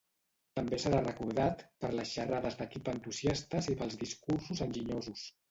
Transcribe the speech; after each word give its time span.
També 0.59 0.77
serà 0.83 1.01
recordat 1.03 1.61
per 1.85 1.91
les 1.99 2.13
xerrades 2.15 2.57
d'equip 2.63 2.91
entusiastes 2.95 3.71
i 3.75 3.79
pels 3.83 4.01
discursos 4.03 4.65
enginyosos. 4.69 5.29